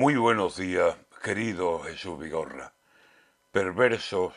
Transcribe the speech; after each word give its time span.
Muy 0.00 0.14
buenos 0.14 0.56
días, 0.56 0.96
querido 1.24 1.80
Jesús 1.80 2.20
Vigorra, 2.20 2.72
perversos 3.50 4.32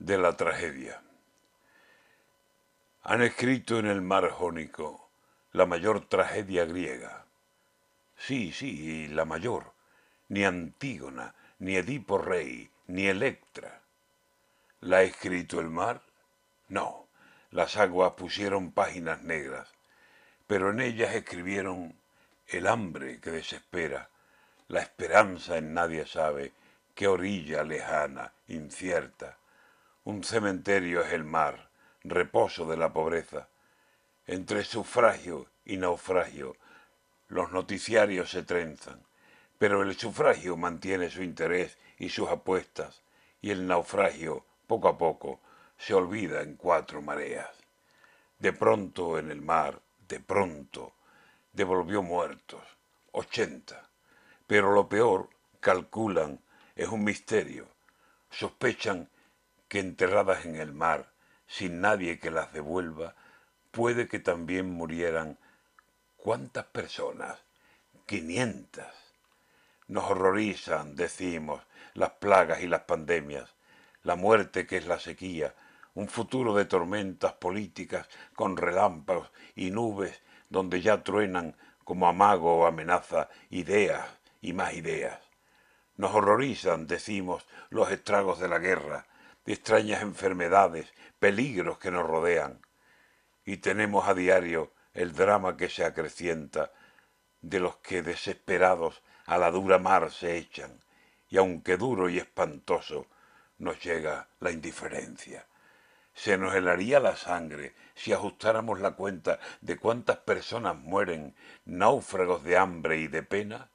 de 0.00 0.18
la 0.18 0.36
tragedia. 0.36 1.00
Han 3.04 3.22
escrito 3.22 3.78
en 3.78 3.86
el 3.86 4.02
mar 4.02 4.28
Jónico 4.30 5.08
la 5.52 5.66
mayor 5.66 6.08
tragedia 6.08 6.64
griega. 6.64 7.26
Sí, 8.16 8.50
sí, 8.50 9.06
la 9.06 9.24
mayor. 9.24 9.72
Ni 10.28 10.44
Antígona, 10.44 11.32
ni 11.60 11.76
Edipo 11.76 12.18
Rey, 12.18 12.68
ni 12.88 13.06
Electra. 13.06 13.82
¿La 14.80 14.96
ha 14.96 15.02
escrito 15.02 15.60
el 15.60 15.70
mar? 15.70 16.02
No, 16.66 17.06
las 17.52 17.76
aguas 17.76 18.14
pusieron 18.14 18.72
páginas 18.72 19.22
negras, 19.22 19.72
pero 20.48 20.70
en 20.70 20.80
ellas 20.80 21.14
escribieron 21.14 21.94
el 22.48 22.66
hambre 22.66 23.20
que 23.20 23.30
desespera, 23.30 24.08
la 24.72 24.80
esperanza 24.80 25.58
en 25.58 25.74
nadie 25.74 26.06
sabe, 26.06 26.54
qué 26.94 27.06
orilla 27.06 27.62
lejana, 27.62 28.32
incierta. 28.48 29.36
Un 30.04 30.24
cementerio 30.24 31.02
es 31.02 31.12
el 31.12 31.24
mar, 31.24 31.68
reposo 32.02 32.64
de 32.64 32.78
la 32.78 32.90
pobreza. 32.90 33.48
Entre 34.26 34.64
sufragio 34.64 35.46
y 35.66 35.76
naufragio, 35.76 36.56
los 37.28 37.52
noticiarios 37.52 38.30
se 38.30 38.44
trenzan, 38.44 39.02
pero 39.58 39.82
el 39.82 39.94
sufragio 39.94 40.56
mantiene 40.56 41.10
su 41.10 41.22
interés 41.22 41.76
y 41.98 42.08
sus 42.08 42.30
apuestas, 42.30 43.02
y 43.42 43.50
el 43.50 43.66
naufragio, 43.66 44.46
poco 44.66 44.88
a 44.88 44.96
poco, 44.96 45.40
se 45.76 45.92
olvida 45.92 46.40
en 46.40 46.56
cuatro 46.56 47.02
mareas. 47.02 47.54
De 48.38 48.54
pronto 48.54 49.18
en 49.18 49.30
el 49.30 49.42
mar, 49.42 49.82
de 50.08 50.18
pronto, 50.20 50.94
devolvió 51.52 52.02
muertos, 52.02 52.62
ochenta. 53.10 53.91
Pero 54.46 54.72
lo 54.72 54.88
peor, 54.88 55.30
calculan, 55.60 56.40
es 56.74 56.88
un 56.88 57.04
misterio. 57.04 57.68
Sospechan 58.30 59.08
que 59.68 59.78
enterradas 59.78 60.44
en 60.44 60.56
el 60.56 60.72
mar, 60.72 61.12
sin 61.46 61.80
nadie 61.80 62.18
que 62.18 62.30
las 62.30 62.52
devuelva, 62.52 63.14
puede 63.70 64.08
que 64.08 64.18
también 64.18 64.70
murieran. 64.70 65.38
¿Cuántas 66.16 66.64
personas? 66.66 67.38
Quinientas. 68.06 68.94
Nos 69.88 70.04
horrorizan, 70.10 70.96
decimos, 70.96 71.62
las 71.94 72.10
plagas 72.10 72.62
y 72.62 72.66
las 72.66 72.82
pandemias, 72.82 73.54
la 74.02 74.16
muerte 74.16 74.66
que 74.66 74.78
es 74.78 74.86
la 74.86 74.98
sequía, 74.98 75.54
un 75.94 76.08
futuro 76.08 76.54
de 76.54 76.64
tormentas 76.64 77.34
políticas 77.34 78.08
con 78.34 78.56
relámpagos 78.56 79.30
y 79.54 79.70
nubes 79.70 80.22
donde 80.48 80.80
ya 80.80 81.02
truenan 81.02 81.56
como 81.84 82.08
amago 82.08 82.60
o 82.60 82.66
amenaza 82.66 83.28
ideas 83.50 84.06
y 84.42 84.52
más 84.52 84.74
ideas. 84.74 85.20
Nos 85.96 86.14
horrorizan, 86.14 86.86
decimos, 86.86 87.46
los 87.70 87.90
estragos 87.90 88.38
de 88.40 88.48
la 88.48 88.58
guerra, 88.58 89.06
extrañas 89.46 90.02
enfermedades, 90.02 90.92
peligros 91.18 91.78
que 91.78 91.90
nos 91.90 92.06
rodean. 92.06 92.60
Y 93.44 93.58
tenemos 93.58 94.06
a 94.06 94.14
diario 94.14 94.74
el 94.92 95.14
drama 95.14 95.56
que 95.56 95.70
se 95.70 95.84
acrecienta 95.84 96.72
de 97.40 97.60
los 97.60 97.76
que 97.76 98.02
desesperados 98.02 99.02
a 99.24 99.38
la 99.38 99.50
dura 99.50 99.78
mar 99.78 100.10
se 100.10 100.36
echan, 100.36 100.80
y 101.28 101.38
aunque 101.38 101.76
duro 101.76 102.08
y 102.08 102.18
espantoso, 102.18 103.06
nos 103.58 103.82
llega 103.82 104.28
la 104.40 104.50
indiferencia. 104.50 105.46
Se 106.14 106.36
nos 106.36 106.54
helaría 106.54 107.00
la 107.00 107.16
sangre 107.16 107.74
si 107.94 108.12
ajustáramos 108.12 108.80
la 108.80 108.92
cuenta 108.92 109.38
de 109.60 109.78
cuántas 109.78 110.18
personas 110.18 110.76
mueren 110.76 111.34
náufragos 111.64 112.44
de 112.44 112.58
hambre 112.58 112.98
y 112.98 113.06
de 113.06 113.22
pena 113.22 113.71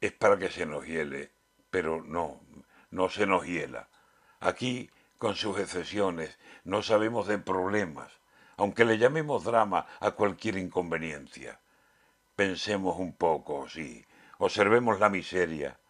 es 0.00 0.12
para 0.12 0.38
que 0.38 0.50
se 0.50 0.66
nos 0.66 0.86
hiele, 0.86 1.32
pero 1.70 2.02
no, 2.02 2.40
no 2.90 3.08
se 3.08 3.26
nos 3.26 3.46
hiela. 3.46 3.88
Aquí, 4.40 4.90
con 5.18 5.34
sus 5.34 5.58
excepciones, 5.58 6.38
no 6.64 6.82
sabemos 6.82 7.26
de 7.26 7.38
problemas, 7.38 8.12
aunque 8.56 8.84
le 8.84 8.98
llamemos 8.98 9.44
drama 9.44 9.86
a 10.00 10.12
cualquier 10.12 10.56
inconveniencia. 10.56 11.60
Pensemos 12.36 12.98
un 12.98 13.16
poco, 13.16 13.68
sí, 13.68 14.04
observemos 14.38 15.00
la 15.00 15.08
miseria 15.08 15.80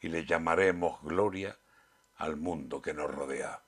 y 0.00 0.08
le 0.08 0.24
llamaremos 0.24 1.00
gloria 1.02 1.58
al 2.16 2.36
mundo 2.36 2.80
que 2.80 2.94
nos 2.94 3.10
rodea. 3.10 3.62